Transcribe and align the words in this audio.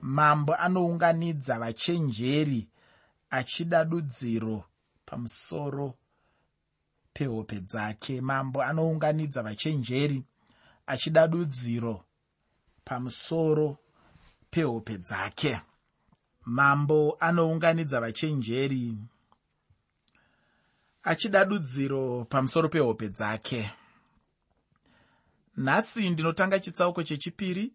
mambo 0.00 0.54
anounganidza 0.54 1.58
vachenjeri 1.58 2.68
achida 3.30 3.84
dudziro 3.84 4.64
pamusoro 5.06 5.94
pehope 7.12 7.60
dzake. 7.60 8.20
Mambo 8.20 8.62
anounganidza 8.62 9.42
vachenjeri 9.42 10.24
achida 10.86 11.28
dudziro 11.28 12.04
pamusoro 12.84 13.78
pehope 14.50 14.98
dzake. 14.98 15.60
Mambo 16.44 17.16
anounganidza 17.20 18.00
vachenjeri 18.00 18.96
achida 21.02 21.44
dudziro 21.44 22.24
pamusoro 22.24 22.68
pehope 22.68 23.08
dzake. 23.08 23.70
Nhasi 25.56 26.10
ndinotanga 26.10 26.58
chitsauko 26.60 27.02
chechipiri 27.02 27.72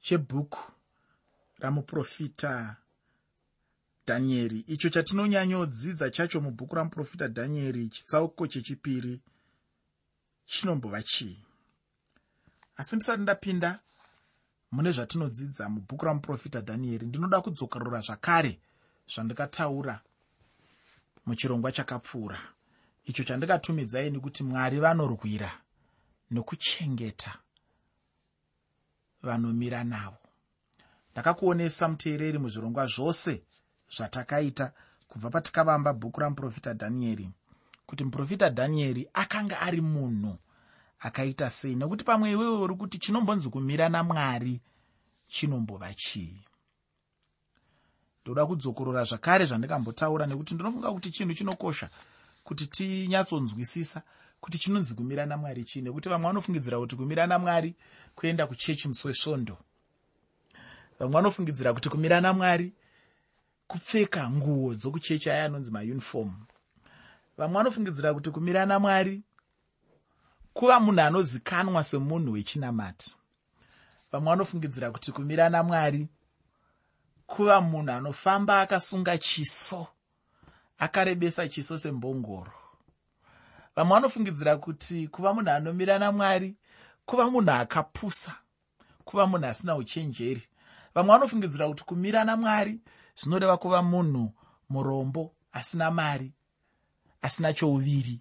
chebhuku 0.00 0.72
ramuprofita 1.60 2.76
dhanieri 4.06 4.60
icho 4.66 4.88
chatinonyanyodzidza 4.88 6.10
chacho 6.10 6.40
mubhuku 6.40 6.74
ramuprofita 6.74 7.28
dhanieri 7.28 7.88
chitsauko 7.88 8.46
chechipiri 8.46 9.20
chinombova 10.46 11.02
chii? 11.02 11.42
Asi 12.76 12.96
ndisati 12.96 13.22
ndapinda 13.22 13.80
mune 14.72 14.92
zvatinodzidza 14.92 15.68
mubhuku 15.68 16.04
ramuprofita 16.04 16.60
dhanieri 16.60 17.06
ndinoda 17.06 17.40
kudzokerora 17.40 18.00
zvakare 18.00 18.60
zvandikataura 19.12 20.00
muchirongwa 21.26 21.72
chakapfuura. 21.72 22.40
Icho 23.04 23.24
chandikatumidzai 23.24 24.10
nekuti 24.10 24.42
mwari 24.44 24.80
vanorwira 24.80 25.50
nokuchengeta 26.30 27.32
vanomira 29.22 29.84
navo 29.84 30.19
ndakakuonesa 31.12 31.88
muteereri 31.88 32.38
muzvirongwa 32.38 32.86
zvose 32.86 33.42
zvatakaita 33.96 34.72
kubva 35.08 35.30
patikavamba 35.30 35.92
bhuku 35.92 36.20
ramuprofita 36.20 36.74
dhanieri 36.74 37.30
kuti 37.86 38.04
muprofita 38.04 38.48
dhanieri 38.48 39.08
akanga 39.12 39.60
ari 39.60 39.80
munhu 39.80 40.38
akaita 41.00 41.50
sei 41.50 41.74
nekuti 41.76 42.04
pamwe 42.04 42.30
iwewe 42.30 42.58
uri 42.64 42.74
kuti 42.74 42.98
chinombonzi 42.98 43.48
kumira 43.48 43.88
namwari 43.88 44.60
chinombova 45.28 45.94
chii. 45.94 46.44
Ndoda 48.22 48.46
kudzokorora 48.46 49.04
zvakare 49.04 49.44
zvandikambotaura 49.46 50.26
nekuti 50.26 50.54
ndinofunga 50.54 50.92
kuti 50.92 51.10
chinhu 51.10 51.34
chinokosha 51.34 51.90
kuti 52.44 52.66
tinyatsonzwisisa 52.66 54.02
kuti 54.40 54.58
chinonzi 54.58 54.94
kumira 54.94 55.26
namwari 55.26 55.64
chii 55.64 55.82
nekuti 55.82 56.08
vamwe 56.08 56.26
vanofungidzira 56.28 56.78
kuti 56.78 56.96
kumira 56.96 57.26
namwari 57.26 57.74
kuenda 58.14 58.46
kuchechi 58.46 58.88
musi 58.88 59.06
wesvondo 59.06 59.58
vamwe 61.00 61.14
vanofungidzira 61.14 61.72
kuti 61.72 61.88
kumira 61.88 62.20
namwari 62.20 62.72
kupfeka 63.66 64.30
nguo 64.30 64.74
dzokuchechi 64.74 65.30
aya 65.30 65.44
anonzi 65.44 65.72
maunifomu 65.72 66.36
vamwe 67.38 67.56
vanofungidzira 67.56 68.14
kuti 68.14 68.30
kumira 68.30 68.66
namwari 68.66 69.22
kuva 70.52 70.80
munhu 70.80 71.00
anozikanwa 71.00 71.84
semunhu 71.84 72.32
wechinamati. 72.32 73.16
Vamwe 74.12 74.30
vanofungidzira 74.30 74.90
kuti 74.90 75.12
kumira 75.12 75.48
namwari 75.48 76.08
kuva 77.26 77.60
munhu 77.60 77.92
anofamba 77.92 78.60
akasunga 78.60 79.18
chiso 79.18 79.86
akarebesa 80.78 81.48
chiso 81.48 81.78
sembongoro. 81.78 82.52
Vamwe 83.76 83.94
vanofungidzira 83.94 84.56
kuti 84.56 85.08
kuva 85.08 85.34
munhu 85.34 85.50
anomira 85.50 85.98
namwari 85.98 86.56
kuva 87.06 87.30
munhu 87.30 87.50
akapusa 87.50 88.34
kuva 89.04 89.26
munhu 89.26 89.46
asina 89.46 89.76
uchenjeri 89.76 90.49
vamwe 91.00 91.12
vanofungidzira 91.18 91.68
kuti 91.68 91.84
kumira 91.84 92.24
namwari 92.24 92.80
zvinoreva 93.16 93.56
kuva 93.56 93.82
munhu 93.82 94.32
murombo 94.68 95.32
asina 95.52 95.90
mari 95.90 96.32
asina 97.22 97.52
chouviri. 97.52 98.20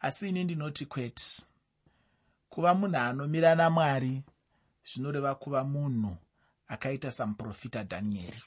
Asi 0.00 0.28
ini 0.28 0.44
ndinoti 0.44 0.86
kwete 0.86 1.42
kuva 2.48 2.74
munhu 2.74 2.96
anomira 2.96 3.54
namwari 3.54 4.22
zvinoreva 4.84 5.34
kuva 5.34 5.64
munhu 5.64 6.16
akaita 6.68 7.10
samuprofita 7.10 7.82
dhanieri. 7.84 8.42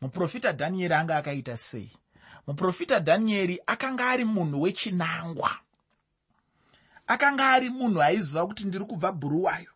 Muprofita 0.00 0.52
dhanieri 0.52 0.94
anga 0.94 1.16
akaita 1.16 1.56
sei? 1.56 1.90
Muprofita 2.46 3.00
dhanieri 3.00 3.60
akanga 3.66 4.10
ari 4.10 4.24
munhu 4.24 4.62
wechinangwa. 4.62 5.50
Akanga 7.06 7.50
ari 7.50 7.70
munhu 7.70 8.02
aiziva 8.02 8.46
kuti 8.46 8.64
ndiri 8.64 8.84
kubva 8.84 9.12
bhuruwayo 9.12 9.70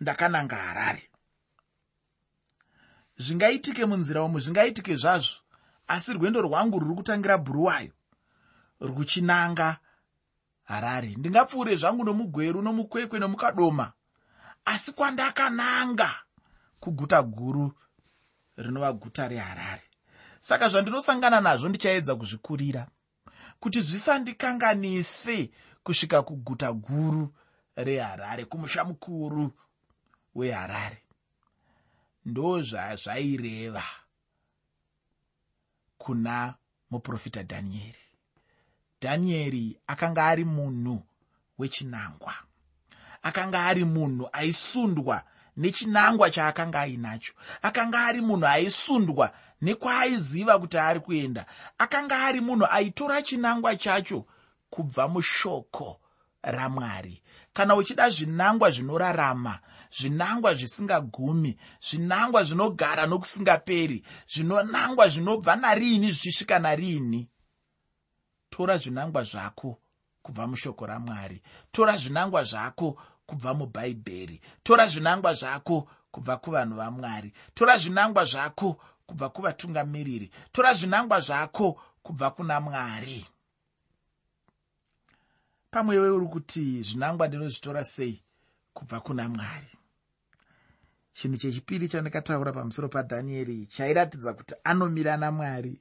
ndakananga 0.00 0.56
harare 0.56 1.10
zvingaitike 3.16 3.86
munzira 3.86 4.22
umu 4.22 4.40
zvingaitike 4.40 4.96
zvazvo. 4.96 5.40
Asi 5.86 6.12
rwendo 6.12 6.40
rwangu 6.42 6.78
rwuri 6.78 6.96
kutangira 6.96 7.38
bhuruwayo 7.38 7.92
ruchinanga 8.80 9.76
harare. 10.64 11.14
Ndingapfuure 11.16 11.76
zvangu 11.76 12.04
nomugweru 12.04 12.62
nomukwekwe 12.62 13.18
nomukadoma. 13.18 13.92
Asi 14.64 14.92
kwandakananga 14.92 16.14
kuguta 16.80 17.22
guru 17.22 17.72
rinova 18.56 18.92
guta 18.92 19.28
reharare. 19.28 19.82
Saka 20.40 20.68
zvandinosangana 20.68 21.40
nazvo 21.40 21.68
ndichaedza 21.68 22.16
kuzvikurira 22.16 22.86
kuti 23.60 23.80
zvisandikanganise 23.80 25.50
kusvika 25.82 26.22
kuguta 26.22 26.72
guru 26.72 27.34
reharare 27.76 28.44
kumusha 28.44 28.84
mukuru 28.84 29.52
weharare 30.34 31.03
ndo 32.24 32.62
zvazvaireva 32.62 33.84
kuna 35.98 36.54
muprofita 36.90 37.42
dhanieri 37.42 38.04
dhanieri 39.00 39.78
akanga 39.86 40.24
ari 40.26 40.44
munhu 40.44 41.02
wechinangwa 41.58 42.34
akanga 43.22 43.66
ari 43.66 43.84
munhu 43.84 44.28
aisundwa 44.32 45.22
nechinangwa 45.56 46.30
chaakanga 46.30 46.80
ainacho 46.80 47.32
akanga 47.62 48.04
ari 48.04 48.20
munhu 48.20 48.46
aisundwa 48.46 49.26
nekwaaiziva 49.62 50.58
kuti 50.58 50.78
ari 50.78 51.00
kuenda 51.00 51.46
akanga 51.78 52.16
ari 52.26 52.40
munhu 52.40 52.66
aitora 52.70 53.22
chinangwa 53.22 53.76
chacho 53.76 54.26
kubva 54.70 55.08
mushoko 55.08 56.00
ramwari. 56.42 57.22
Kana 57.52 57.76
uchida 57.76 58.10
zvinangwa 58.10 58.70
zvinorarama 58.70 59.60
zvinangwa 59.96 60.54
zvisingagumi 60.54 61.56
zvinangwa 61.88 62.44
zvinogara 62.44 63.06
nokusingaperi 63.06 63.98
zvinonangwa 64.32 65.08
zvinobva 65.08 65.56
nariini 65.56 66.12
zvichisvika 66.12 66.58
nariini 66.58 67.28
tora 68.50 68.78
zvinangwa 68.78 69.24
zvako 69.24 69.78
kubva 70.22 70.46
mushoko 70.46 70.86
ramwari. 70.86 71.42
Tora 71.72 71.96
zvinangwa 71.96 72.44
zvako 72.44 72.96
kubva 73.26 73.54
mubhaibheri. 73.54 74.40
Tora 74.62 74.86
zvinangwa 74.86 75.34
zvako 75.34 75.88
kubva 76.10 76.36
kuvanhu 76.36 76.76
vamwari. 76.76 77.32
Tora 77.54 77.78
zvinangwa 77.78 78.24
zvako 78.24 78.80
kubva 79.06 79.28
kuvatungamiriri. 79.28 80.30
Tora 80.52 80.74
zvinangwa 80.74 81.20
zvako 81.20 81.80
kubva 82.02 82.30
kuna 82.30 82.60
mwari. 82.60 83.26
Pamwe 85.70 85.98
we 85.98 86.10
uri 86.10 86.26
kuti 86.26 86.82
zvinangwa 86.82 87.28
ndinozvitora 87.28 87.84
sei 87.84 88.22
kubva 88.74 89.00
kuna 89.00 89.28
mwari 89.28 89.83
chinhu 91.14 91.36
chechipiri 91.36 91.88
chandikataura 91.88 92.52
pamusoro 92.52 92.88
padhanieri 92.88 93.66
chairatidza 93.66 94.32
kuti 94.34 94.54
anomira 94.64 95.16
namwari 95.16 95.80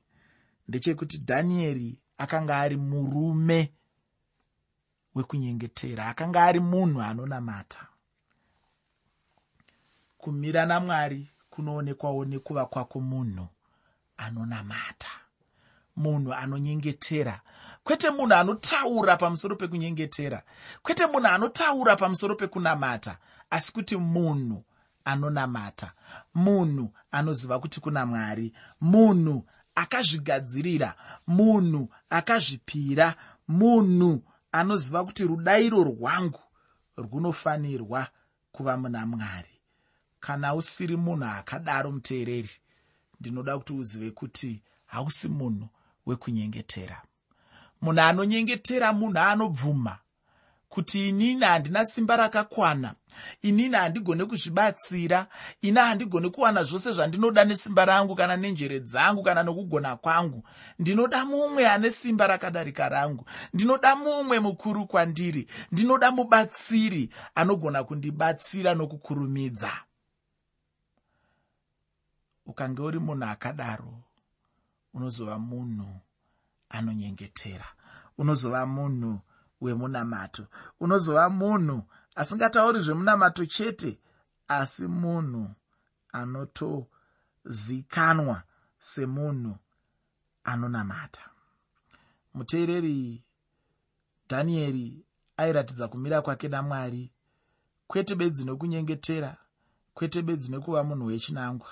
ndechekuti 0.67 1.17
dhanieri 1.17 1.89
akanga 2.17 2.57
ari 2.57 2.77
murume 2.77 3.73
wekunyengetera 5.15 6.07
akanga 6.07 6.43
ari 6.43 6.59
munhu 6.59 7.01
anonamata. 7.01 7.87
Kumira 10.17 10.65
namwari 10.65 11.29
kunoonekwawo 11.49 12.25
nekuva 12.25 12.65
kwako 12.65 12.99
munhu 12.99 13.47
anonamata. 14.17 15.13
Munhu 15.95 16.33
anonyengetera. 16.33 17.41
Kwete 17.83 18.09
munhu 18.09 18.33
anotaura 18.33 19.17
pamusoro 19.17 19.55
pekunyengetera. 19.55 20.43
Kwete 20.83 21.05
munhu 21.05 21.27
anotaura 21.27 21.95
pamusoro 21.95 22.35
pekunamata. 22.35 23.17
Asi 23.49 23.71
kuti 23.73 23.97
munhu 23.97 24.63
anonamata. 25.05 25.91
Munhu 26.33 26.93
anoziva 27.11 27.59
kuti 27.59 27.79
kuna 27.79 28.05
mwari. 28.05 28.53
Munhu 28.81 29.45
akazvigadzirira. 29.75 30.95
Munhu 31.27 31.89
akazvipira. 32.09 33.15
Munhu 33.47 34.23
anoziva 34.51 35.03
kuti 35.05 35.23
rudairo 35.23 35.83
rwangu 35.83 36.39
runofanirwa 36.97 38.07
kuva 38.51 38.77
muna 38.77 39.05
mwari. 39.05 39.61
Kana 40.19 40.55
usiri 40.55 40.97
munhu 40.97 41.25
akadaro 41.25 41.91
muteereri 41.91 42.49
ndinoda 43.19 43.57
kuti 43.57 43.73
uzive 43.73 44.11
kuti 44.11 44.61
hausi 44.85 45.29
munhu 45.29 45.67
wekunyengetera. 46.05 47.01
Munhu 47.81 48.01
anonyengetera 48.01 48.93
munhu 48.93 49.19
anobvuma 49.19 49.99
kuti 50.73 51.09
inini 51.09 51.45
handina 51.45 51.85
simba 51.85 52.17
rakakwana 52.17 52.95
inini 53.41 53.75
handigone 53.75 54.25
kuzvibatsira 54.25 55.27
ina 55.61 55.83
handigone 55.83 56.29
kuwana 56.29 56.63
zvose 56.63 56.91
zvandinoda 56.91 57.45
nesimba 57.45 57.85
rangu 57.85 58.15
kana 58.15 58.37
nenjere 58.37 58.79
dzangu 58.79 59.23
kana 59.23 59.43
nokugona 59.43 59.95
kwangu. 59.97 60.43
Ndinoda 60.79 61.25
mumwe 61.25 61.69
ane 61.69 61.91
simba 61.91 62.27
rakadarika 62.27 62.89
rangu. 62.89 63.25
Ndinoda 63.53 63.95
mumwe 63.95 64.39
mukuru 64.39 64.87
kwandiri. 64.87 65.47
Ndinoda 65.71 66.11
mubatsiri 66.11 67.09
anogona 67.35 67.83
kundibatsira 67.83 68.73
nokukurumidza. 68.73 69.71
Ukange 72.45 72.81
uri 72.81 72.99
munhu 72.99 73.25
akadaro 73.25 73.93
unozova 74.93 75.39
munhu 75.39 75.99
anonyengetera. 76.69 77.65
Unozova 78.17 78.65
munhu 78.65 79.19
wemunamato. 79.63 80.47
Unozova 80.79 81.29
munhu 81.29 81.83
asingatauri 82.15 82.79
zvemunamato 82.79 83.45
chete 83.45 83.99
asi 84.47 84.87
munhu 84.87 85.49
anotozikanwa 86.11 88.43
semunhu 88.79 89.57
anonamata. 90.43 91.21
Muteereri 92.33 93.23
dhanieri 94.29 95.05
airatidza 95.37 95.87
kumira 95.87 96.21
kwake 96.21 96.47
namwari 96.47 97.11
kwete 97.87 98.15
bedzi 98.15 98.45
nokunyengetera 98.45 99.37
kwete 99.93 100.21
bedzi 100.21 100.51
nekuva 100.51 100.83
munhu 100.83 101.05
wechinangwa 101.05 101.69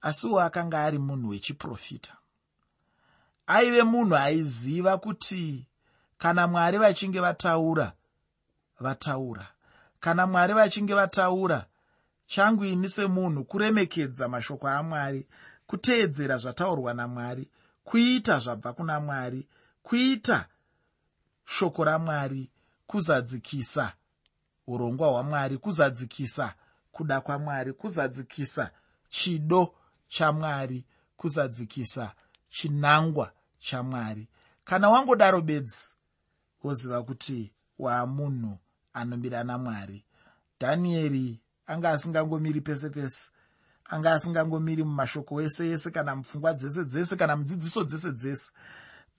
asiwo 0.00 0.40
akanga 0.40 0.84
ari 0.84 0.98
munhu 0.98 1.28
wechiprofita. 1.28 2.16
Aive 3.46 3.82
munhu 3.82 4.16
aiziva 4.16 4.98
kuti 4.98 5.66
kana 6.20 6.46
mwari 6.46 6.78
vachinge 6.78 7.20
vataura 7.20 7.92
vataura. 8.80 9.46
Kana 10.00 10.26
mwari 10.26 10.54
vachinge 10.54 10.94
vataura 10.94 11.66
changu 12.26 12.64
ini 12.64 12.88
semunhu 12.88 13.44
kuremekedza 13.44 14.28
mashoko 14.28 14.68
amwari 14.68 15.26
kuteedzera 15.66 16.38
zvataurwa 16.38 16.94
namwari 16.94 17.48
kuita 17.84 18.38
zvabva 18.38 18.72
kuna 18.72 19.00
mwari 19.00 19.48
kuita 19.82 20.48
shoko 21.44 21.84
ramwari 21.84 22.50
kuzadzikisa 22.86 23.92
urongwa 24.66 25.08
hwamwari 25.08 25.58
kuzadzikisa 25.58 26.54
kuda 26.92 27.20
kwamwari 27.20 27.72
kuzadzikisa 27.72 28.70
chido 29.08 29.74
chamwari 30.08 30.84
kuzadzikisa 31.16 32.12
chinangwa 32.50 33.32
chamwari. 33.58 34.28
Kana 34.64 34.88
wangodaro 34.88 35.40
bedzi 35.40 35.96
woziva 36.62 37.02
kuti 37.02 37.52
waamunhu 37.78 38.58
anomira 38.92 39.44
namwari 39.44 40.04
dhanieri 40.60 41.40
anga 41.66 41.90
asingangomiri 41.90 42.60
pese 42.60 42.90
pese 42.90 43.30
anga 43.90 44.12
asingangomiri 44.12 44.84
mumashoko 44.84 45.40
ese 45.42 45.70
ese 45.70 45.90
kana 45.90 46.16
mupfungwa 46.16 46.54
dzese 46.54 46.84
dzese 46.84 47.16
kana 47.16 47.36
mudzidziso 47.36 47.84
dzese 47.84 48.12
dzese. 48.12 48.52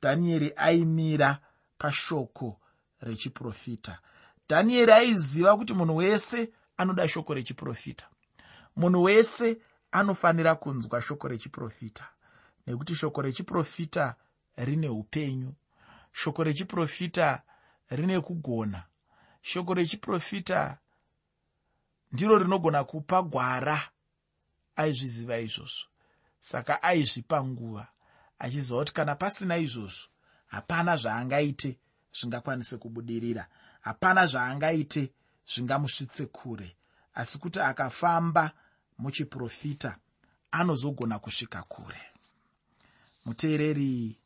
Dhanieri 0.01 0.53
aimira 0.55 1.39
pashoko 1.77 2.59
rechiprofita. 3.01 3.99
Dhanieri 4.49 4.91
aiziva 4.91 5.57
kuti 5.57 5.73
munhu 5.73 5.95
wese 5.95 6.49
anoda 6.77 7.07
shoko 7.07 7.33
rechiprofita. 7.33 8.05
Munhu 8.75 9.03
wese 9.03 9.57
anofanira 9.91 10.55
kunzwa 10.55 11.01
shoko 11.01 11.27
rechiprofita 11.27 12.07
nekuti 12.67 12.95
shoko 12.95 13.21
rechiprofita 13.21 14.15
rine 14.57 14.89
upenyu 14.89 15.53
shoko 16.11 16.43
rechiprofita 16.43 17.41
rine 17.89 18.21
kugona. 18.21 18.83
Shoko 19.41 19.73
rechiprofita 19.73 20.77
ndiro 22.11 22.39
rinogona 22.39 22.83
kupa 22.83 23.23
gwara 23.23 23.89
aizviziva 24.75 25.39
izvozvo. 25.39 25.87
Saka 26.39 26.83
aizvipa 26.83 27.43
nguva 27.43 27.87
achiziva 28.39 28.79
kuti 28.79 28.93
kana 28.93 29.15
pasina 29.15 29.57
izvozvo 29.57 30.07
hapana 30.47 30.97
zvaangaite 30.97 31.79
zvingakwanise 32.13 32.77
kubudirira. 32.77 33.47
Hapana 33.81 34.27
zvaangaite 34.27 35.13
zvingamusvitse 35.47 36.25
kure. 36.25 36.75
Asi 37.13 37.37
kuti 37.37 37.59
akafamba 37.59 38.51
muchiprofita 38.97 39.97
anozogona 40.51 41.19
kusvika 41.19 41.63
kure. 41.63 42.01
Muteereri 43.25 44.20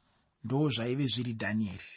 ndo 0.45 0.69
zvaive 0.69 1.05
zviri 1.13 1.33
dhanieri 1.33 1.91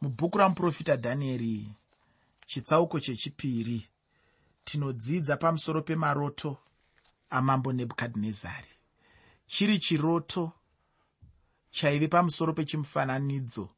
mubhuku 0.00 0.38
ramuprofita 0.38 0.96
dhanieri 0.96 1.54
chitsauko 2.46 3.00
chechipiri 3.00 3.88
tinodzidza 4.64 5.36
pamusoro 5.36 5.82
pemaroto 5.82 6.56
amambo 7.30 7.72
nebhukadhinezari. 7.72 8.72
Chiri 9.46 9.78
chiroto 9.78 10.52
chaive 11.70 12.08
pamusoro 12.08 12.52
pechimufananidzo 12.52 13.68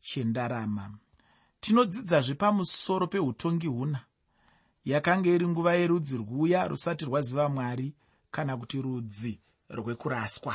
chendarama. 0.00 0.98
Tinodzidzazve 1.60 2.34
pamusoro 2.34 3.06
peutongi 3.06 3.66
huna 3.66 4.00
yakanga 4.84 5.30
iri 5.30 5.48
nguva 5.48 5.74
yerudzi 5.74 6.16
rwuya 6.16 6.68
rusati 6.68 7.04
rwaziva 7.04 7.48
mwari 7.48 7.94
kana 8.30 8.56
kuti 8.56 8.82
rudzi 8.82 9.40
rwekuraswa 9.70 10.54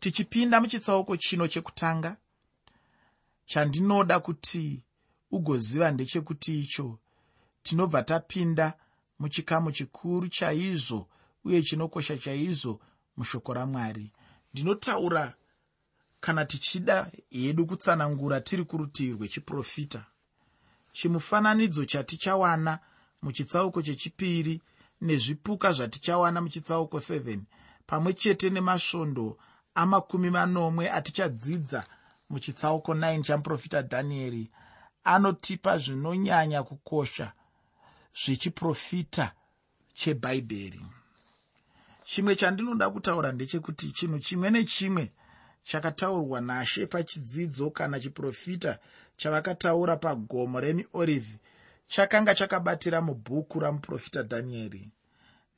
tichipinda 0.00 0.60
muchitsauko 0.60 1.16
chino 1.16 1.48
chekutanga 1.48 2.16
chandinoda 3.46 4.20
kuti 4.20 4.82
ugoziva 5.30 5.90
ndechekuti 5.90 6.60
icho 6.60 6.98
tinobva 7.62 8.02
tapinda 8.02 8.72
muchikamu 9.18 9.72
chikuru 9.72 10.28
chaizvo 10.28 11.08
uye 11.44 11.62
chinokosha 11.62 12.18
chaizvo 12.18 12.80
mushoko 13.16 13.54
ramwari. 13.54 14.12
Ndinotaura 14.52 15.34
kana 16.20 16.44
tichida 16.44 17.10
hedu 17.30 17.66
kutsanangura 17.66 18.40
tiri 18.40 18.64
kurutivi 18.64 19.12
rwechiprofita 19.12 20.06
chimufananidzo 20.92 21.84
chatichawana 21.84 22.78
muchitsauko 23.22 23.82
chechipiri 23.82 24.60
nezvipuka 25.00 25.72
zvatichawana 25.72 26.40
muchitsauko 26.40 26.96
7 26.96 27.38
pamwe 27.86 28.12
chete 28.12 28.50
nemasvondo 28.50 29.38
amakumi 29.74 30.30
manomwe 30.30 30.90
atichadzidza 30.90 31.84
muchitsauko 32.30 32.94
9 32.94 33.22
chamuprofita 33.22 33.82
dhanieri 33.82 34.50
anotipa 35.04 35.78
zvinonyanya 35.78 36.62
kukosha 36.62 37.32
zvechiprofita 38.20 39.32
chebhaibheri. 39.94 40.82
Chimwe 42.04 42.36
chandinoda 42.36 42.90
kutaura 42.90 43.32
ndechekuti 43.32 43.92
chinhu 43.92 44.18
chimwe 44.18 44.50
nechimwe 44.50 45.12
chakataurwa 45.62 46.40
nashe 46.40 46.86
pachidzidzo 46.86 47.70
kana 47.70 48.00
chiprofita 48.00 48.78
chavakataura 49.16 49.96
pagomo 49.96 50.60
remiorivhi 50.60 51.38
chakanga 51.86 52.34
chakabatira 52.34 53.00
mubhuku 53.00 53.60
ramuprofita 53.60 54.22
dhanieri 54.22 54.90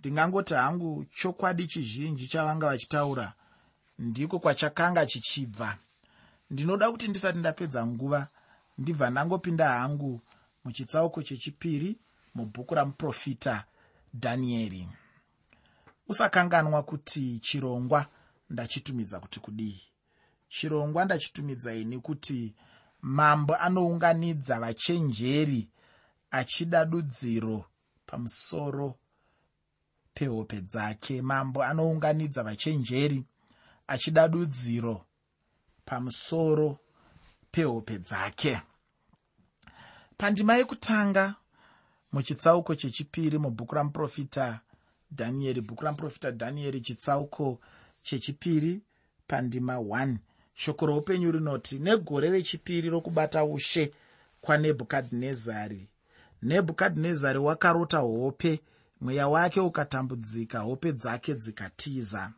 ndingangoti 0.01 0.55
hangu 0.55 1.05
chokwadi 1.05 1.67
chizhinji 1.67 2.29
chavanga 2.29 2.67
vachitaura 2.67 3.33
ndiko 4.03 4.39
kwachakanga 4.39 5.07
chichibva. 5.07 5.79
Ndinoda 6.51 6.91
kuti 6.91 7.09
ndisati 7.09 7.39
ndapedza 7.39 7.87
nguva 7.87 8.21
ndibva 8.79 9.11
ndangopinda 9.11 9.69
hangu 9.79 10.21
muchitsauko 10.65 11.23
chechipiri 11.23 11.91
mubhuku 12.35 12.75
ramuprofita 12.75 13.65
dhanieri 14.15 14.89
usakanganwa 16.09 16.83
kuti 16.83 17.39
chirongwa 17.39 18.07
ndachitumidza 18.51 19.21
kuti 19.21 19.41
kudii. 19.41 19.81
Chirongwa 20.49 21.05
ndachitumidza 21.05 21.75
ini 21.75 21.99
kuti 21.99 22.55
mambo 23.03 23.57
anounganidza 23.57 24.61
vachenjeri 24.61 25.69
achida 26.31 26.85
dudziro 26.85 27.65
pamusoro 28.07 28.99
pehope 30.15 30.61
dzake. 30.61 31.23
Mambo 31.23 31.63
anounganidza 31.65 32.43
vachenjeri 32.43 33.25
achida 33.93 34.29
dudziro 34.29 35.05
pamusoro 35.85 36.79
pehope 37.53 37.99
dzake. 37.99 38.61
Pandima 40.17 40.57
yekutanga 40.57 41.35
muchitsauko 42.13 42.75
chechipiri 42.75 43.39
mubhuku 43.39 43.75
ramuprofita 43.75 44.61
dhanieri 45.13 45.61
bhuku 45.61 45.85
ramuprofita 45.85 46.31
dhanieri 46.31 46.81
chitsauko 46.81 47.61
chechipiri 48.03 48.83
pandima 49.27 49.77
1 49.77 50.17
shoko 50.55 50.87
roupenyu 50.87 51.33
rinoti 51.33 51.79
negore 51.79 52.31
rechipiri 52.31 52.91
rokubata 52.91 53.45
ushe 53.45 53.93
kwanebhukadhinezari. 54.41 55.89
Nebhukadhinezari 56.43 57.39
wakarota 57.39 57.99
hope 57.99 58.61
mweya 59.01 59.29
wake 59.29 59.61
ukatambudzika 59.61 60.59
hope 60.59 60.93
dzake 60.93 61.35
dzikatiza 61.35 62.33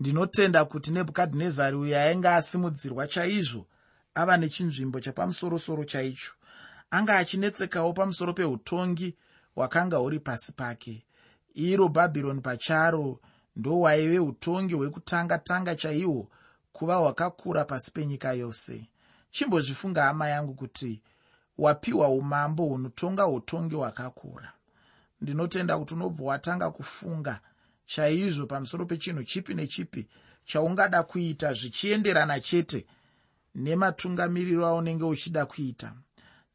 ndinotenda 0.00 0.64
kuti 0.64 0.90
nebhukadhinezari 0.92 1.76
uyo 1.76 1.96
ainge 2.00 2.28
asimudzirwa 2.28 3.06
chaizvo 3.06 3.66
ava 4.14 4.36
nechinzvimbo 4.36 5.00
chapamusorosoro 5.00 5.84
chaicho. 5.84 6.32
Anga 6.90 7.16
achinetsekawo 7.18 7.92
pamusoro 7.92 8.32
peutongi 8.32 9.16
hwakanga 9.54 9.96
huri 9.96 10.20
pasi 10.20 10.52
pake. 10.52 11.04
Iro 11.54 11.88
bhabhironi 11.88 12.40
pacharo 12.40 13.20
ndohwaive 13.56 14.18
utongi 14.18 14.74
hwekutanga-tanga 14.74 15.74
chaihwo 15.76 16.28
kuva 16.72 16.94
hwakakura 16.96 17.64
pasi 17.64 17.92
penyika 17.92 18.32
yose. 18.32 18.88
Chimbozvifunga 19.30 20.02
hama 20.02 20.28
yangu 20.28 20.54
kuti 20.54 21.02
wapiwa 21.58 22.08
umambo 22.08 22.64
hunotonga 22.64 23.26
utongi 23.26 23.74
hwakakura. 23.74 24.52
Ndinotenda 25.20 25.78
kuti 25.78 25.94
unobva 25.94 26.24
watanga 26.24 26.70
kufunga 26.70 27.40
chaizvo 27.86 28.46
pamusoro 28.46 28.86
pechinhu 28.86 29.24
chipi 29.24 29.54
nechipi 29.54 30.08
chaungada 30.44 31.02
kuita 31.02 31.52
zvichienderana 31.54 32.40
chete 32.40 32.86
nematungamiriro 33.54 34.66
aunenge 34.66 35.04
uchida 35.04 35.46
kuita. 35.46 35.94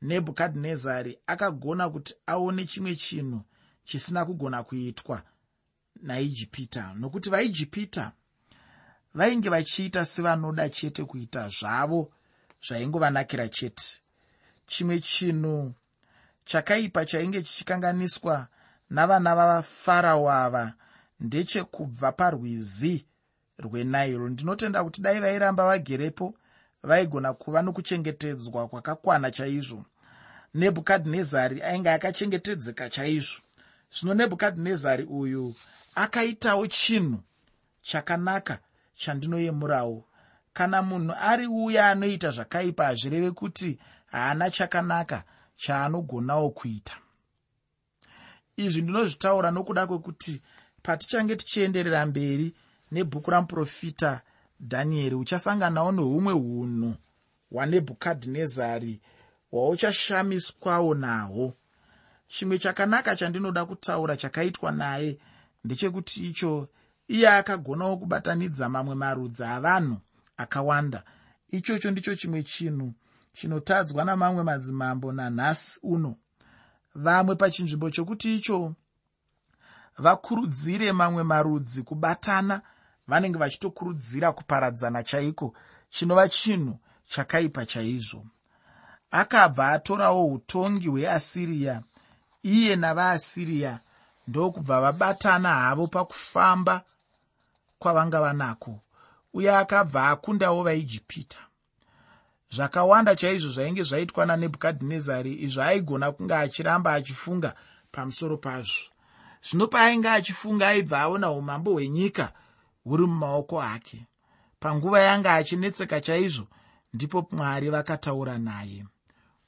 Nebhukadhinezari 0.01 1.19
akagona 1.27 1.89
kuti 1.89 2.15
aone 2.27 2.65
chimwe 2.65 2.95
chinhu 2.95 3.41
chisina 3.83 4.25
kugona 4.25 4.63
kuitwa 4.63 5.23
naijipita 6.01 6.93
nokuti 6.93 7.29
vaijipita 7.29 8.11
vainge 9.13 9.49
vachiita 9.49 10.05
sevanoda 10.05 10.69
chete 10.69 11.03
kuita 11.03 11.49
zvavo 11.49 12.13
zvaingovanakira 12.67 13.47
chete. 13.49 14.01
Chimwe 14.67 14.99
chinhu 14.99 15.73
chakaipa 16.45 17.05
chainge 17.05 17.41
chichikanganiswa 17.43 18.47
navana 18.89 19.35
vavafarao 19.35 20.31
ava 20.31 20.73
ndechekubva 21.21 22.11
parwizi 22.11 23.05
rwenairo 23.63 24.29
ndinotenda 24.29 24.83
kuti 24.83 25.01
dai 25.01 25.19
vairamba 25.19 25.65
vagerepo 25.65 26.33
vaigona 26.83 27.33
kuva 27.33 27.61
nokuchengetedzwa 27.61 28.67
kwakakwana 28.67 29.31
chaizvo. 29.31 29.85
Nebhukadhinezari 30.53 31.61
ainge 31.61 31.89
akachengetedzeka 31.89 32.89
chaizvo. 32.89 33.41
Zvino 33.95 34.13
nebhukadhinezari 34.13 35.03
uyu 35.03 35.55
akaitawo 35.95 36.67
chinhu 36.67 37.19
chakanaka 37.81 38.59
chandinoyemurawo. 38.95 40.05
Kana 40.53 40.81
munhu 40.81 41.13
ari 41.29 41.47
uya 41.47 41.89
anoita 41.89 42.31
zvakaipa 42.31 42.85
hazvireve 42.85 43.31
kuti 43.31 43.79
haana 44.05 44.51
chakanaka 44.51 45.23
chaanogonawo 45.55 46.49
kuita. 46.49 46.95
Izvi 48.57 48.81
ndinozvitaura 48.81 49.51
nokuda 49.51 49.87
kwekuti 49.87 50.41
patichange 50.83 51.35
tichienderera 51.35 52.05
mberi 52.05 52.53
nebhuku 52.91 53.31
ramuprofita 53.31 54.21
dhanieri 54.59 55.15
uchasanganawo 55.15 55.91
nehumwe 55.91 56.33
unhu 56.33 56.95
hwanebhukadhinezari 57.51 58.99
hwauchashamiswawo 59.51 60.95
nahwo. 60.95 61.53
Chimwe 62.27 62.59
chakanaka 62.59 63.15
chandinoda 63.15 63.65
kutaura 63.65 64.17
chakaitwa 64.17 64.71
naye 64.71 65.17
ndechekuti 65.63 66.23
icho 66.29 66.67
iye 67.07 67.29
akagonawo 67.29 67.97
kubatanidza 67.97 68.69
mamwe 68.69 68.95
marudzi 68.95 69.43
avanhu 69.43 69.97
akawanda. 70.37 71.03
Ichocho 71.51 71.91
ndicho 71.91 72.15
chimwe 72.15 72.43
chinhu 72.43 72.93
chinotadzwa 73.33 74.05
namamwe 74.05 74.43
madzimambo 74.43 75.11
nanhasi 75.11 75.79
uno. 75.83 76.15
Vamwe 76.95 77.35
pachinzvimbo 77.35 77.89
chokuti 77.89 78.35
icho 78.35 78.75
vakurudzire 79.97 80.91
mamwe 80.91 81.23
marudzi 81.23 81.83
kubatana 81.83 82.61
vanenge 83.07 83.37
vachitokurudzira 83.37 84.31
kuparadzana 84.31 85.03
chaiko. 85.03 85.53
Chinova 85.89 86.29
chinhu 86.29 86.79
chakaipa 87.07 87.65
chaizvo. 87.65 88.25
Akabva 89.11 89.67
atorawo 89.67 90.27
utongi 90.27 90.87
hweasiriya 90.87 91.81
iye 92.43 92.75
navaasiriya 92.75 93.79
ndokubva 94.27 94.81
vabatana 94.81 95.49
havo 95.49 95.87
pakufamba 95.87 96.81
kwavanga 97.79 98.21
vanako. 98.21 98.79
Uye 99.33 99.55
akabva 99.55 100.09
akundawo 100.09 100.63
vaijipita. 100.63 101.39
Zvakawanda 102.51 103.15
chaizvo 103.15 103.51
zvainge 103.51 103.83
zvaitwa 103.83 104.25
nanebhukadhinezari 104.25 105.33
izvo 105.33 105.61
aigona 105.63 106.11
kunge 106.11 106.35
achiramba 106.35 106.93
achifunga 106.93 107.55
pamusoro 107.91 108.37
pazvo 108.37 108.91
zvino 109.45 109.67
paainge 109.67 110.09
achifunga 110.09 110.67
aibva 110.67 110.99
aona 111.01 111.31
umambo 111.31 111.71
hwenyika 111.71 112.33
huri 112.83 113.05
mumaoko 113.05 113.61
ake. 113.61 114.05
Panguva 114.59 114.99
yanga 114.99 115.33
achinetseka 115.33 116.01
chaizvo 116.01 116.47
ndipo 116.93 117.27
mwari 117.31 117.69
vakataura 117.69 118.37
naye. 118.37 118.85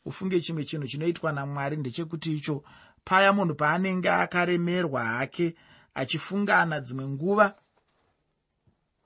Ufunge 0.06 0.42
chimwe 0.42 0.64
chinhu 0.66 0.88
chinoitwa 0.88 1.32
namwari 1.32 1.78
ndechekuti 1.78 2.38
icho 2.38 2.64
paya 3.04 3.34
munhu 3.34 3.56
paanenge 3.56 4.10
akaremerwa 4.10 5.04
hake 5.06 5.56
achifungana 5.94 6.80
dzimwe 6.80 7.08
nguva 7.08 7.56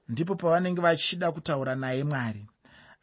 ndipo 0.10 0.36
pavanenge 0.36 0.82
vachida 0.82 1.32
kutaura 1.32 1.76
naye 1.76 2.04
mwari. 2.04 2.48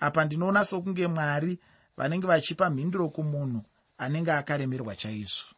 Apa 0.01 0.25
ndinoona 0.25 0.65
sokunge 0.65 1.07
mwari 1.07 1.59
vanenge 1.97 2.27
vachipa 2.27 2.71
mhinduro 2.71 3.09
kumunhu 3.09 3.63
anenge 3.99 4.33
akaremerwa 4.33 4.97
chaizvo 4.97 5.54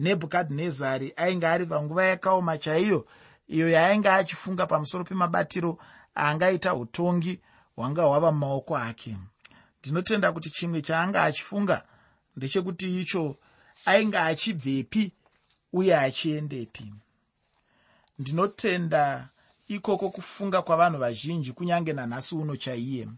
nebhukadhinezari 0.00 1.12
ainge 1.16 1.46
ari 1.46 1.66
panguva 1.66 2.04
yakaoma 2.04 2.58
chaiyo 2.58 3.06
iyo 3.48 3.66
yaainge 3.70 4.08
achifunga 4.08 4.66
pamusoro 4.66 5.04
pemabatiro 5.04 5.78
aangaita 6.16 6.74
utongi 6.74 7.40
hwanga 7.76 8.02
hwava 8.02 8.32
mumaoko 8.32 8.76
ake. 8.78 9.16
Ndinotenda 9.80 10.32
kuti 10.32 10.50
chimwe 10.50 10.82
chaanga 10.82 11.22
achifunga 11.24 11.84
ndechekuti 12.36 13.00
icho 13.00 13.36
ainge 13.86 14.18
achibvepi 14.18 15.12
uye 15.72 15.96
achiendepi. 15.96 16.92
Ndinotenda 18.18 19.28
ikoko 19.68 20.10
kufunga 20.10 20.62
kwavanhu 20.62 20.98
vazhinji 20.98 21.52
kunyange 21.52 21.92
nanhasi 21.92 22.34
uno 22.34 22.56
chaiye. 22.56 23.08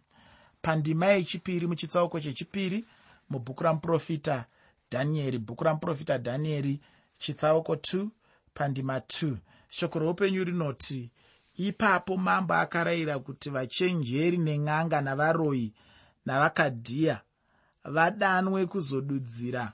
Pandima 0.62 1.06
yechipiri 1.06 1.66
muchitsauko 1.66 2.20
chechipiri 2.20 2.84
mubhuku 3.30 3.62
ramuprofita 3.64 4.44
dhanieri 4.92 5.38
bhuku 5.38 5.64
ramuprofita 5.64 6.18
dhanieri 6.18 6.80
chitsauko 7.18 7.74
2 7.74 8.08
pandima 8.54 8.98
2 8.98 9.36
shoko 9.68 9.98
roupenyu 9.98 10.44
rinoti 10.44 11.10
ipapo 11.56 12.16
mambo 12.16 12.54
akarayira 12.54 13.18
kuti 13.18 13.50
vachenjeri 13.50 14.38
nen'anga 14.38 15.00
navaroyi 15.00 15.72
navakadhiya 16.26 17.16
vadanwe 17.84 18.66
kuzodudzira 18.66 19.72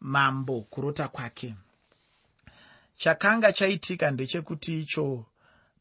mambo 0.00 0.60
kurota 0.60 1.08
kwake. 1.08 1.54
Chakanga 2.96 3.52
chaitika 3.52 4.10
ndechekuti 4.10 4.80
icho 4.80 5.24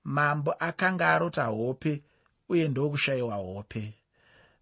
mambo 0.03 0.51
akanga 0.59 1.09
arota 1.09 1.43
hope 1.43 2.03
uye 2.49 2.67
ndokushayiwa 2.67 3.35
hope. 3.35 3.93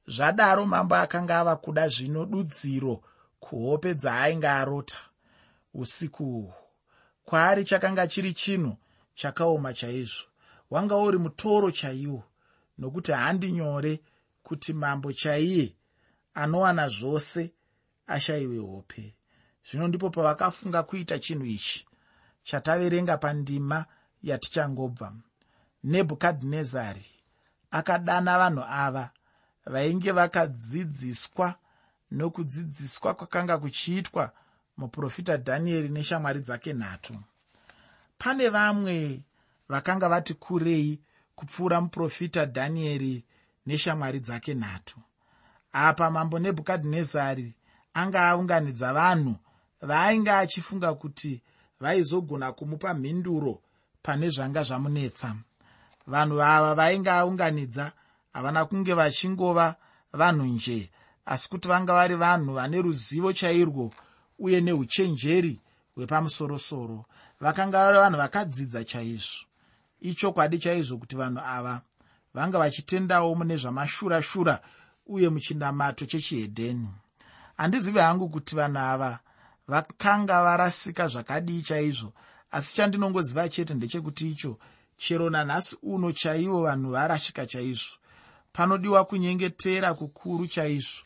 Zvadaro 0.08 0.66
mambo 0.66 0.96
akanga 0.96 1.40
ava 1.40 1.56
kuda 1.56 1.88
zvino 1.88 2.26
dudziro 2.26 3.02
kuhope 3.44 3.94
dzaainge 3.94 4.48
arota. 4.48 4.98
Usiku 5.74 6.24
uhwu 6.24 6.54
kwaari 7.26 7.66
chakanga 7.66 8.08
chiri 8.08 8.34
chinhu 8.34 8.78
chakaoma 9.16 9.74
chaizvo. 9.74 10.26
Wanga 10.70 10.96
uri 10.96 11.18
mutoro 11.18 11.72
chaiwo 11.72 12.24
nokuti 12.78 13.12
handi 13.12 13.52
nyore 13.52 14.02
kuti 14.44 14.74
mambo 14.74 15.14
chaiye 15.14 15.76
anowana 16.34 16.90
zvose 16.90 17.52
ashayiwe 18.08 18.58
hope. 18.58 19.16
Zvino 19.66 19.88
ndipo 19.88 20.10
pavakafunga 20.10 20.84
kuita 20.84 21.20
chinhu 21.20 21.46
ichi 21.46 21.88
chataverenga 22.44 23.18
pandima 23.18 23.86
yatichangobva. 24.24 25.14
Nebhukadhinezari 25.84 27.06
akadana 27.72 28.38
vanhu 28.38 28.64
ava 28.70 29.12
vainge 29.66 30.12
vakadzidziswa 30.12 31.56
nokudzidziswa 32.14 33.14
kwakanga 33.14 33.58
kuchiitwa 33.58 34.32
muprofita 34.78 35.38
dhanieri 35.38 35.90
neshamwari 35.90 36.40
dzake 36.40 36.74
nhatu. 36.74 37.14
Pane 38.18 38.50
vamwe 38.50 39.22
vakanga 39.70 40.10
vati 40.10 40.34
kurei 40.34 41.02
kupfuura 41.36 41.82
muprofita 41.82 42.46
dhanieri 42.46 43.26
neshamwari 43.66 44.20
dzake 44.20 44.54
nhatu. 44.54 45.00
Apa 45.74 46.12
mambo 46.12 46.40
nebhukadhinezari 46.40 47.54
anga 47.94 48.30
aunganidza 48.30 48.94
vanhu 48.94 49.36
vaainge 49.82 50.32
achifunga 50.32 50.94
kuti 50.94 51.42
vaizogona 51.80 52.52
kumupa 52.52 52.94
mhinduro 52.94 53.62
pane 54.04 54.30
zvanga 54.30 54.64
zvamunetsa. 54.64 55.36
Vanhu 56.08 56.42
ava 56.42 56.76
vainge 56.76 57.10
aunganidza 57.10 57.92
havana 58.34 58.66
kunge 58.66 58.94
vachingova 58.94 59.76
vanhu 60.14 60.46
nje 60.46 60.90
asi 61.26 61.50
kuti 61.50 61.68
vanga 61.68 61.94
vari 61.94 62.16
vanhu 62.16 62.54
vane 62.54 62.82
ruzivo 62.82 63.34
chairwo 63.34 63.94
uye 64.40 64.62
neuchenjeri 64.62 65.60
hwepamusorosoro 65.96 67.06
vakanga 67.40 67.78
vari 67.86 67.98
vanhu 67.98 68.18
vakadzidza 68.18 68.84
chaizvo. 68.84 69.46
Ichokwadi 70.02 70.58
chaizvo 70.58 70.98
kuti 70.98 71.16
vanhu 71.16 71.40
ava 71.40 71.82
vanga 72.34 72.58
vachitendawo 72.60 73.36
mune 73.36 73.58
zvamashura 73.58 74.22
shura 74.22 74.60
uye 75.08 75.30
muchinamato 75.30 76.06
chechihedheni. 76.06 76.88
Handizivi 77.58 78.00
hangu 78.00 78.30
kuti 78.30 78.56
vanhu 78.56 78.80
ava 78.80 79.20
vakanga 79.68 80.44
varasika 80.44 81.08
zvakadii 81.08 81.62
chaizvo 81.62 82.14
asi 82.52 82.76
chandinongoziva 82.76 83.50
chete 83.50 83.74
ndechekuti 83.74 84.32
icho 84.32 84.58
chero 84.98 85.30
nanhasi 85.30 85.78
uno 85.84 86.12
chaivo 86.12 86.62
vanhu 86.62 86.92
varasika 86.92 87.46
chaizvo. 87.46 87.96
Panodiwa 88.54 89.06
kunyengetera 89.06 89.94
kukuru 89.94 90.48
chaizvo 90.48 91.04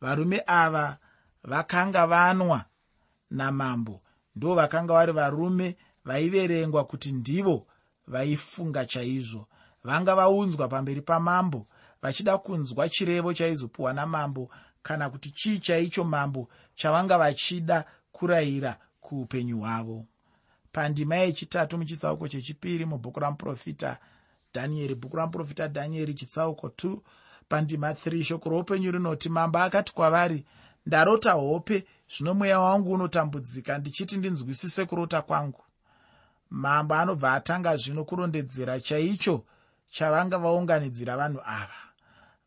varume 0.00 0.42
ava 0.46 0.98
vakanga 1.44 2.06
vanwa 2.06 2.64
namambo. 3.30 4.02
Ndo 4.36 4.54
vakanga 4.54 4.92
vari 4.94 5.12
varume 5.12 5.76
vaiverengwa 6.04 6.84
kuti 6.84 7.12
ndivo 7.12 7.66
vaifunga 8.06 8.86
chaizvo. 8.86 9.48
Vanga 9.84 10.14
vaunzwa 10.14 10.68
pamberi 10.68 11.00
pamambo 11.02 11.66
vachida 12.02 12.38
kunzwa 12.38 12.88
chirevo 12.88 13.34
chaizopiwa 13.34 13.92
namambo 13.92 14.50
kana 14.82 15.10
kuti 15.10 15.30
chii 15.30 15.58
chaicho 15.58 16.04
mambo 16.04 16.48
chavanga 16.74 17.18
vachida 17.18 17.84
kurayira 18.12 18.78
kuupenyu 19.00 19.58
hwavo. 19.58 20.06
Pandima 20.72 21.16
yechitatu 21.16 21.78
muchitsauko 21.78 22.28
chechipiri 22.28 22.84
mubhuku 22.86 23.20
ramuprofita 23.20 23.98
dhanieri 24.54 24.94
bhuku 24.94 25.16
ramuprofita 25.16 25.68
dhanieri 25.68 26.14
chitsauko 26.14 26.66
2 26.68 26.98
pandima 27.50 27.92
3 27.92 28.24
shoko 28.24 28.48
roupenyu 28.48 28.90
rinoti 28.90 29.28
mambo 29.28 29.58
akati 29.58 29.94
kwavari 29.94 30.44
ndarota 30.86 31.32
hope 31.32 31.84
zvino 32.12 32.34
mweya 32.34 32.60
wangu 32.60 32.92
unotambudzika 32.92 33.78
ndichiti 33.78 34.16
ndinzwisise 34.16 34.84
kurota 34.84 35.22
kwangu 35.22 35.62
mambo 36.50 36.94
anobva 36.94 37.32
atanga 37.32 37.76
zvino 37.76 38.04
kurondedzera 38.04 38.80
chaicho 38.80 39.44
chavanga 39.90 40.38
vaunganidzira 40.38 41.16
vanhu 41.16 41.40
ava. 41.44 41.80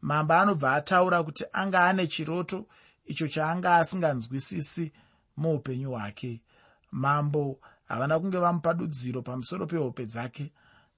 Mambo 0.02 0.34
anobva 0.34 0.74
ataura 0.74 1.24
kuti 1.24 1.46
anga 1.54 1.86
ane 1.86 2.08
chiroto 2.08 2.66
icho 3.06 3.28
chaanga 3.28 3.76
asinganzwisisi 3.76 4.92
muupenyu 5.38 5.90
hwake. 5.92 6.42
Mambo 6.92 7.60
havana 7.86 8.20
kunge 8.20 8.38
vamupa 8.38 8.74
dudziro 8.74 9.22
pamusoro 9.22 9.66
pehope 9.66 10.06
dzake 10.06 10.52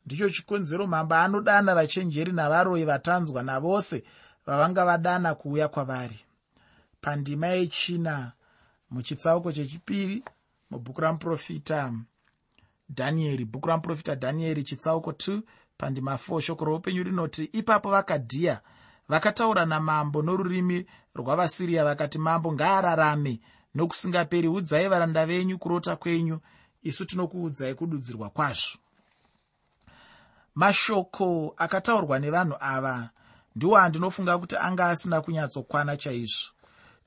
ndicho 0.05 0.29
chikonzero 0.29 0.87
mambo 0.87 1.15
anodana 1.15 1.75
vachenjeri 1.75 2.31
navaroi 2.31 2.85
vatanzwa 2.85 3.43
navose 3.43 4.03
vavanga 4.45 4.85
vadana 4.85 5.35
kuuya 5.35 5.67
kwavari. 5.67 6.19
Pandima 7.01 7.47
yechina 7.47 8.31
muchitsauko 8.89 9.51
chechipiri 9.51 10.23
mubhuku 10.69 11.01
ramuprofita 11.01 11.93
dhanieri 12.89 13.45
bhuku 13.45 13.67
ramuprofita 13.67 14.15
dhanieri 14.15 14.63
chitsauko 14.63 15.11
2 15.11 15.41
pandima 15.77 16.13
4 16.13 16.41
shoko 16.41 16.65
roupenyu 16.65 17.03
rinoti 17.03 17.43
ipapo 17.43 17.89
vakadhiya 17.89 18.61
vakataura 19.09 19.65
namambo 19.65 20.21
norurimi 20.21 20.85
rwavasiriya 21.15 21.83
vakati 21.85 22.17
mambo 22.17 22.53
ngaararame 22.53 23.39
nokusingaperi. 23.75 24.47
Udzai 24.47 24.87
varanda 24.87 25.25
venyu 25.25 25.57
kurota 25.57 25.95
kwenyu. 25.95 26.39
Isu 26.83 27.05
tinokuudzai 27.05 27.75
kududzirwa 27.75 28.29
kwazvo 28.29 28.77
mashoko 30.55 31.53
akataurwa 31.57 32.19
nevanhu 32.19 32.55
ava 32.59 33.09
ndiwo 33.55 33.77
andinofunga 33.77 34.37
kuti 34.37 34.55
anga 34.57 34.89
asina 34.89 35.21
kunyatsokwana 35.21 35.97
chaizvo. 35.97 36.51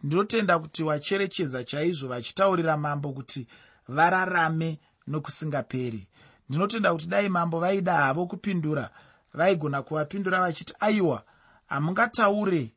Ndinotenda 0.03 0.59
kuti 0.59 0.83
wacherechedza 0.83 1.65
chaizvo 1.65 2.09
vachitaurira 2.09 2.77
mambo 2.77 3.13
kuti 3.13 3.47
vararame 3.89 4.79
nokusingaperi. 5.07 6.09
Ndinotenda 6.49 6.93
kuti 6.93 7.07
dai 7.07 7.29
mambo 7.29 7.61
vaida 7.61 7.95
havo 7.97 8.27
kupindura 8.27 8.91
vaigona 9.35 9.83
kuvapindura 9.83 10.41
vachiti 10.41 10.75
aiwa 10.81 11.23
hamungataure 11.67 12.75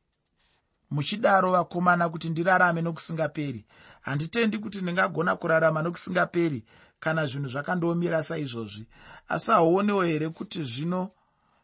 muchidaro 0.92 1.52
vakomana 1.52 2.10
kuti 2.10 2.30
ndirarame 2.30 2.82
nokusingaperi. 2.82 3.66
Handitendi 4.02 4.58
kuti 4.58 4.82
ndingagona 4.82 5.36
kurarama 5.36 5.82
nokusingaperi 5.82 6.64
kana 7.02 7.26
zvinhu 7.26 7.50
zvakandomira 7.50 8.24
saizvozvi. 8.24 8.86
Asi 9.28 9.52
haonewo 9.52 10.04
here 10.04 10.30
kuti 10.30 10.64
zvino 10.64 11.12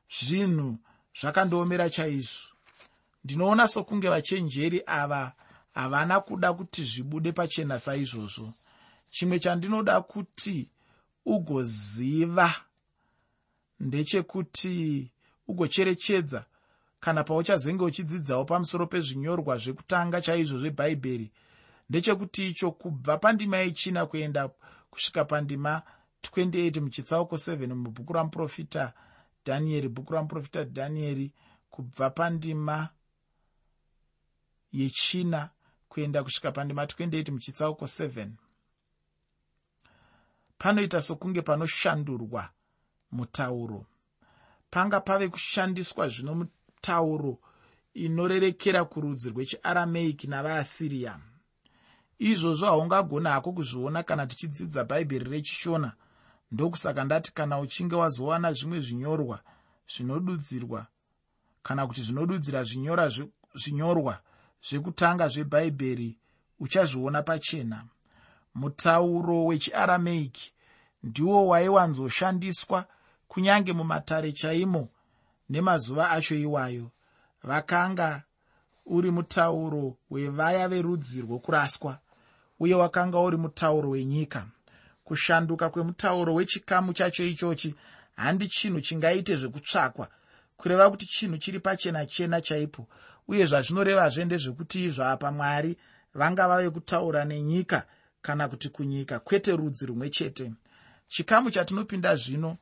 zvinhu 0.09 0.77
zvakandomira 1.21 1.89
chaizvo? 1.89 2.49
Ndinoona 3.23 3.67
sokunge 3.67 4.09
vachenjeri 4.09 4.81
ava 4.85 5.33
havana 5.73 6.19
kuda 6.19 6.53
kuti 6.53 6.83
zvibude 6.83 7.31
pachena 7.31 7.79
saizvozvo. 7.79 8.53
Chimwe 9.09 9.39
chandinoda 9.39 10.01
kuti 10.01 10.69
ugoziva 11.25 12.53
ndechekuti 13.79 15.11
ugocherechedza 15.47 16.45
kana 16.99 17.23
pauchazenge 17.23 17.83
uchidzidzawo 17.83 18.45
pamusoro 18.45 18.87
pezvinyorwa 18.87 19.57
zvekutanga 19.57 20.21
chaizvo 20.21 20.59
zvebhaibheri 20.59 21.31
ndechekuti 21.89 22.47
icho 22.47 22.71
kubva 22.71 23.17
pandima 23.17 23.57
yechina 23.57 24.05
kuenda 24.05 24.49
kusvika 24.89 25.25
pandima 25.25 25.81
28 26.21 26.81
muchitsauko 26.81 27.35
7 27.35 27.73
mubhuku 27.73 28.13
ramuprofita 28.13 28.93
dhanieri 29.45 29.89
bhuku 29.89 30.13
ramuprofita 30.13 30.63
dhanieri 30.63 31.33
kubva 31.69 32.09
pandima 32.09 32.89
yechina 34.71 35.49
kuenda 35.89 36.23
kusvika 36.23 36.51
pandima 36.51 36.85
28 36.85 37.31
muchitsauko 37.31 37.85
7 37.85 38.29
panoita 40.57 41.01
sokunge 41.01 41.41
panoshandurwa 41.41 42.49
mutauro. 43.11 43.85
Panga 44.69 45.01
pave 45.01 45.27
kushandiswa 45.29 46.09
zvino 46.09 46.35
mutauro 46.35 47.39
inorerekera 47.93 48.85
kurudzi 48.85 49.29
rwechiarameiki 49.29 50.27
navaasiriya 50.27 51.19
izvozvo 52.19 52.65
haungagona 52.65 53.29
hako 53.29 53.51
kuzviona 53.51 54.03
kana 54.03 54.27
tichidzidza 54.27 54.83
bhaibheri 54.83 55.29
rechishona. 55.29 55.93
Ndokusaka 56.51 57.03
ndati 57.03 57.33
kana 57.33 57.59
uchinge 57.59 57.95
wazowana 57.95 58.53
zvimwe 58.53 58.79
zvinyorwa 58.79 59.39
zvinodudzirwa 59.93 60.87
kana 61.63 61.87
kuti 61.87 62.01
zvinodudzira 62.01 62.63
zvinyora 62.63 63.09
zvinyorwa 63.55 64.19
zvekutanga 64.61 65.27
zvebhaibheri 65.27 66.17
uchazviona 66.59 67.23
pachena. 67.23 67.85
Mutauro 68.55 69.45
wechiarameiki 69.45 70.53
ndiwo 71.03 71.47
waiwanzoshandiswa 71.47 72.85
kunyange 73.27 73.73
mumatare 73.73 74.31
chaimo 74.31 74.89
nemazuva 75.49 76.09
acho 76.11 76.35
iwayo. 76.35 76.91
Vakanga 77.43 78.23
uri 78.85 79.11
mutauro 79.11 79.97
wevaya 80.09 80.67
verudzi 80.67 81.21
rwokuraswa 81.21 81.99
uye 82.59 82.75
wakanga 82.75 83.19
uri 83.19 83.37
mutauro 83.37 83.89
wenyika. 83.89 84.47
Kushanduka 85.03 85.69
kwemutauro 85.69 86.33
wechikamu 86.33 86.93
chacho 86.93 87.23
ichochi 87.23 87.75
handi 88.15 88.47
chinhu 88.47 88.81
chingaite 88.81 89.35
zvekutsvakwa 89.37 90.07
kureva 90.57 90.89
kuti 90.89 91.05
chinhu 91.05 91.37
chiri 91.37 91.59
pachena 91.59 92.05
chena 92.05 92.41
chaipo 92.41 92.87
uye 93.27 93.45
zvazvinorevazve 93.45 94.25
ndezvekuti 94.25 94.85
izvapa 94.85 95.31
mwari 95.31 95.77
vanga 96.13 96.47
vave 96.47 96.69
kutaura 96.69 97.25
nenyika 97.25 97.87
kana 98.21 98.47
kuti 98.47 98.69
kunyika 98.69 99.19
kwete 99.19 99.51
rudzi 99.55 99.85
rumwe 99.85 100.09
chete. 100.09 100.53
Chikamu 101.07 101.51
chatinopinda 101.51 102.15
zvino 102.15 102.57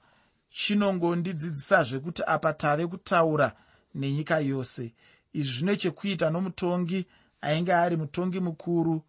chinongondidzidzisa 0.50 1.84
zvekuti 1.84 2.22
apa 2.28 2.54
tave 2.54 2.88
kutaura 2.88 3.52
nenyika 3.96 4.40
yose. 4.40 4.94
Izvi 5.34 5.54
zvine 5.54 5.76
chekuita 5.78 6.30
nomutongi 6.30 7.06
ainge 7.42 7.74
ari 7.74 7.96
mutongi 7.98 8.40
mukuru 8.40 9.04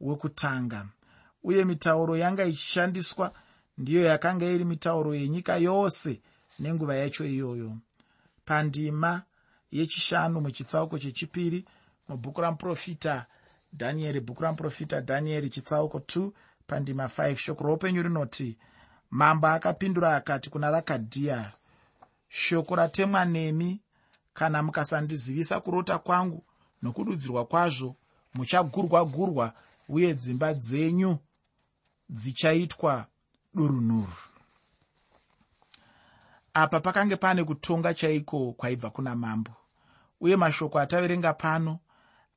wekutanga. 0.00 0.86
Uye 1.42 1.64
mitauro 1.64 2.16
yanga 2.16 2.44
ichishandiswa 2.44 3.32
ndiyo 3.78 4.04
yakanga 4.04 4.46
iri 4.46 4.64
mitauro 4.64 5.14
yenyika 5.14 5.56
yose 5.56 6.20
nenguva 6.58 6.94
yacho 6.96 7.24
iyoyo. 7.24 7.76
Pandima 8.44 9.22
yechishanu 9.70 10.40
muchitsauko 10.40 10.98
chechipiri 10.98 11.64
mubhuku 12.08 12.40
ramuprofita 12.40 13.26
dhanieri 13.72 14.20
bhuku 14.20 14.42
ramuprofita 14.42 15.00
dhanieri 15.00 15.50
chitsauko 15.50 15.98
2 15.98 16.30
pandima 16.66 17.04
5 17.06 17.34
shoko 17.36 17.64
roupenyu 17.64 18.02
rinoti 18.02 18.58
mambo 19.10 19.46
akapindura 19.46 20.16
akati 20.16 20.50
kuna 20.50 20.72
vakadhiya 20.72 21.52
shoko 22.28 22.76
ratemwa 22.76 23.24
nemi 23.24 23.80
kana 24.34 24.62
mukasandizivisa 24.62 25.60
kurota 25.60 25.98
kwangu 25.98 26.44
nokududzirwa 26.82 27.44
kwazvo 27.44 27.96
muchagurwa 28.34 29.04
gurwa 29.04 29.52
uye 29.88 30.14
dzimba 30.14 30.54
dzenyu 30.54 31.18
dzichaitwa 32.10 33.06
durunhuru 33.54 34.22
apa 36.54 36.80
pakange 36.80 37.16
pane 37.16 37.44
kutonga 37.44 37.94
chaiko 37.94 38.52
kwaibva 38.52 38.90
kuna 38.90 39.14
mambo 39.14 39.52
uye 40.20 40.36
mashoko 40.36 40.78
ataverenga 40.78 41.32
pano 41.34 41.78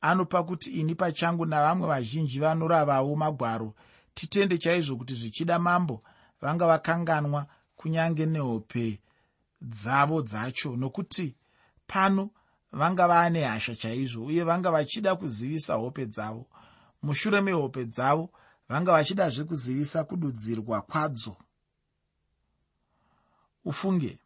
anopa 0.02 0.44
kuti 0.44 0.70
ini 0.70 0.96
pachangu 0.96 1.46
navamwe 1.46 1.88
vazhinji 1.88 2.40
vanoravawo 2.40 3.16
magwaro 3.16 3.74
titende 4.14 4.58
chaizvo 4.58 4.96
kuti 4.96 5.16
zvichida 5.16 5.60
mambo 5.60 6.04
vanga 6.42 6.68
vakanganwa 6.68 7.46
kunyange 7.76 8.26
nehope 8.26 9.02
dzavo 9.62 10.22
dzacho 10.22 10.76
nokuti 10.76 11.36
pano 11.88 12.30
vanga 12.72 13.08
vaane 13.08 13.44
hasha 13.44 13.76
chaizvo 13.76 14.26
uye 14.26 14.44
vanga 14.44 14.72
vachida 14.72 15.16
kuzivisa 15.16 15.74
hope 15.76 16.06
dzavo 16.06 16.46
mushure 17.04 17.42
mehope 17.42 17.86
dzavo 17.86 18.30
vanga 18.70 18.92
vachidazve 18.92 19.44
kuzivisa 19.44 20.04
kududzirwa 20.04 20.82
kwadzo. 20.82 21.36
Ufunge 23.66 24.20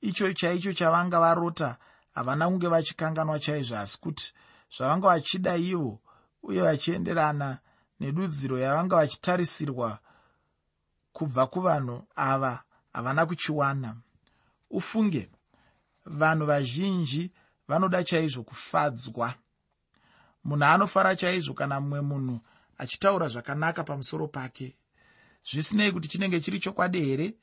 icho 0.00 0.32
chaicho 0.32 0.72
chavanga 0.72 1.20
varota 1.20 1.76
havana 2.14 2.48
kunge 2.48 2.68
vachikanganwa 2.68 3.38
chaizvo 3.38 3.76
asi 3.76 4.00
kuti 4.00 4.34
zvavanga 4.76 5.06
vachida 5.06 5.56
ivo 5.56 6.00
uye 6.42 6.62
vachienderana 6.62 7.58
nedudziro 8.00 8.58
yavanga 8.58 8.96
vachitarisirwa 8.96 9.98
kubva 11.12 11.46
kuvanhu 11.46 12.06
ava 12.16 12.62
havana 12.92 13.26
kuchiwana. 13.26 13.96
Ufunge 14.70 15.30
vanhu 16.04 16.46
vazhinji 16.46 17.32
vanoda 17.68 18.04
chaizvo 18.04 18.42
kufadzwa 18.42 19.34
munhu 20.44 20.64
anofara 20.64 21.16
chaizvo 21.16 21.54
kana 21.54 21.80
mumwe 21.80 22.00
munhu 22.00 22.40
achitaura 22.78 23.28
zvakanaka 23.28 23.84
pamusoro 23.84 24.28
pake 24.28 24.76
zvisinei 25.50 25.92
kuti 25.92 26.08
chinenge 26.08 26.40
chiri 26.40 26.58
chokwadi 26.58 27.00
here 27.00 27.34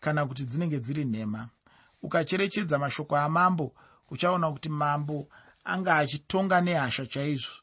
kana 0.00 0.26
kuti 0.26 0.44
dzinenge 0.46 0.80
dziri 0.80 1.04
nhema. 1.04 1.48
Ukacherechedza 2.02 2.78
mashoko 2.78 3.16
amambo 3.16 3.74
uchaona 4.10 4.52
kuti 4.52 4.68
mambo 4.68 5.28
anga 5.64 5.96
achitonga 5.96 6.60
nehasha 6.60 7.06
chaizvo. 7.06 7.54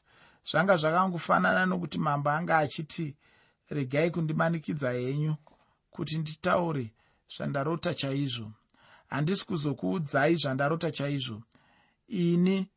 Zvanga 0.44 0.78
zvakangofanana 0.78 1.66
nokuti 1.66 1.98
mambo 2.00 2.30
anga 2.30 2.58
achiti 2.58 3.16
regai 3.70 4.12
kundimanikidza 4.12 4.92
henyu 4.92 5.36
kuti 5.90 6.18
nditaure 6.18 6.94
zvandarota 7.38 7.94
chaizvo. 7.94 8.52
Handisi 9.08 9.46
kuzokuudzai 9.46 10.36
zvandarota 10.36 10.92
chaizvo. 10.92 11.42
Ini 12.08 12.70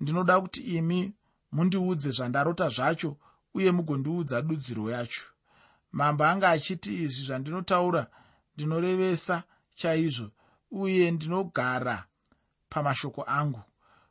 ndinoda 0.00 0.40
kuti 0.40 0.60
imi 0.60 1.12
mundiudze 1.52 2.10
zvandarota 2.10 2.68
zvacho 2.68 3.16
uye 3.54 3.70
mugondiudza 3.70 4.42
dudziro 4.42 4.90
yacho. 4.90 5.24
Mambo 5.92 6.24
anga 6.24 6.48
achiti 6.48 7.02
izvi 7.04 7.22
zvandinotaura 7.26 8.06
ndinorevesa 8.54 9.42
chaizvo 9.74 10.30
uye 10.70 11.10
ndinogara 11.10 12.04
pamashoko 12.68 13.22
angu. 13.26 13.62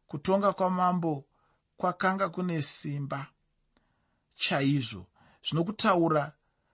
Kutonga 0.08 0.54
kwamambo 0.54 1.26
kwakanga 1.78 2.30
kune 2.30 2.62
simba 2.62 3.28
chaizvo. 4.36 5.08
Zvino 5.44 5.64
kutaura 5.64 6.32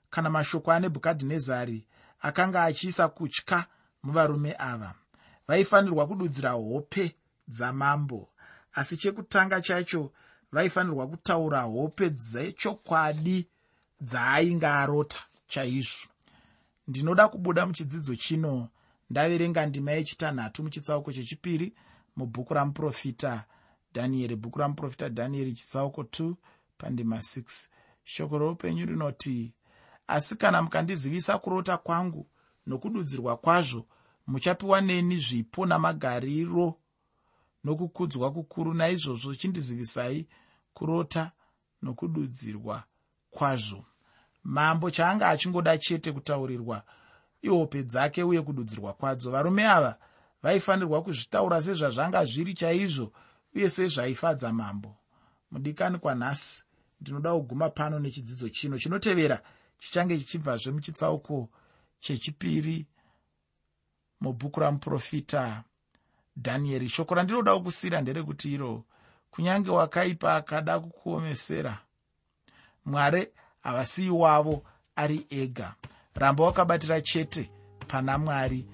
kana 0.10 0.30
mashoko 0.30 0.72
anebhukadhinezari 0.72 1.88
akanga 2.20 2.64
achiisa 2.64 3.08
kutya 3.08 3.66
muvarume 4.04 4.56
ava. 4.60 4.96
Vaifanirwa 5.48 6.08
kududzira 6.08 6.52
hope 6.52 7.16
dzamambo 7.48 8.30
asi 8.74 8.98
chekutanga 8.98 9.62
chacho 9.62 10.12
vaifanirwa 10.54 11.08
kutaura 11.08 11.62
hope 11.62 12.10
dzechokwadi 12.10 13.48
dzaainge 14.02 14.68
arota 14.68 15.20
chaizvo. 15.48 16.08
Ndinoda 16.88 17.28
kubuda 17.28 17.66
muchidzidzo 17.66 18.16
chino 18.16 18.70
ndaverenga 19.10 19.66
ndima 19.66 19.92
yechitanhatu 19.92 20.64
muchitsauko 20.64 21.14
chechipiri 21.14 21.74
mubhuku 22.16 22.54
ramuprofita 22.54 23.46
dhanieri 23.94 24.36
bhuku 24.36 24.60
ramuprofita 24.60 25.10
dhanieri 25.10 25.54
chitsauko 25.54 26.02
2 26.02 26.34
pandima 26.78 27.18
6 27.18 27.68
shoko 28.04 28.38
roupenyu 28.38 28.86
rinoti 28.86 29.54
asi 30.08 30.36
kana 30.36 30.62
mukandizivisa 30.62 31.38
kurota 31.38 31.78
kwangu 31.78 32.28
nokududzirwa 32.68 33.38
kwazvo 33.38 33.86
muchapiwa 34.28 34.82
neni 34.82 35.18
zvipo 35.18 35.66
namagariro 35.66 36.76
nokukudzwa 37.64 38.32
kukuru. 38.34 38.74
Naizvozvo 38.74 39.36
chindizivisai 39.36 40.28
kurota 40.74 41.32
nokududzirwa 41.82 42.84
kwazvo. 43.30 43.86
Mambo 44.44 44.92
chaanga 44.92 45.30
achingoda 45.30 45.78
chete 45.78 46.12
kutaurirwa 46.12 46.84
ihope 47.42 47.84
dzake 47.84 48.24
uye 48.24 48.42
kududzirwa 48.42 48.94
kwadzo. 48.94 49.32
Varume 49.32 49.68
ava 49.68 49.98
vaifanirwa 50.44 51.04
kuzvitaura 51.04 51.62
sezvazvanga 51.62 52.26
zviri 52.26 52.54
chaizvo 52.54 53.14
uye 53.56 53.70
sezvaifadza 53.70 54.54
mambo. 54.54 54.98
Mudikani 55.52 55.98
kwanhasi 55.98 56.64
ndinoda 57.02 57.34
kuguma 57.34 57.70
pano 57.70 58.00
nechidzidzo 58.00 58.50
chino. 58.50 58.78
Chinotevera 58.78 59.42
chichange 59.80 60.20
chichibvazve 60.20 60.72
muchitsauko 60.72 61.50
chechipiri 62.00 62.88
mubhuku 64.22 64.60
ramuprofita 64.60 65.64
dhanieri 66.38 66.90
shoko 66.90 67.16
randinoda 67.16 67.60
kusiyira 67.60 68.02
nderekuti 68.02 68.54
iro 68.54 68.84
kunyange 69.32 69.70
wakaipa 69.72 70.36
akada 70.36 70.80
kukuomesera. 70.80 71.80
Mwari 72.86 73.28
havasiyi 73.64 74.10
wavo 74.10 74.64
ari 74.96 75.26
ega. 75.30 75.76
Ramba 76.16 76.44
wakabatira 76.44 77.02
chete 77.02 77.52
pana 77.88 78.18
mwari 78.18 78.66